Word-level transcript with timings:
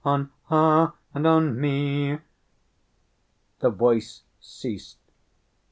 On 0.03 0.31
her 0.49 0.93
and 1.13 1.27
on 1.27 1.61
me! 1.61 2.17
The 3.59 3.69
voice 3.69 4.23
ceased. 4.39 4.97